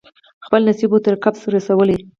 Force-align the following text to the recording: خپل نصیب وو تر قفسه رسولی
خپل 0.45 0.61
نصیب 0.69 0.89
وو 0.91 1.03
تر 1.05 1.15
قفسه 1.23 1.47
رسولی 1.55 1.97